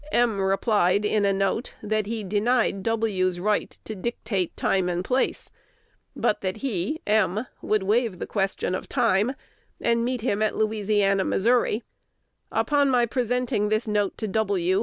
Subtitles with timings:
[0.11, 0.39] M.
[0.41, 5.51] replied in a note, that he denied W.'s right to dictate time and place,
[6.15, 9.35] but that he (M.) would waive the question of time,
[9.79, 11.81] and meet him at Louisiana, Mo.
[12.51, 14.79] Upon my presenting this note to W.